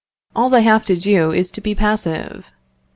[0.35, 2.47] All they have to do is to be passive.